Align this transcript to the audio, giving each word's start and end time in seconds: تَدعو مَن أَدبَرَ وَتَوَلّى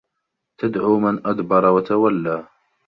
تَدعو 0.59 0.99
مَن 0.99 1.27
أَدبَرَ 1.27 1.65
وَتَوَلّى 1.71 2.45